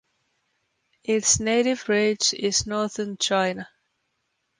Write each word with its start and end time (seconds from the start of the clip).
Its 1.03 1.39
native 1.39 1.87
range 1.87 2.33
is 2.33 2.65
northern 2.65 3.17
China. 3.17 3.69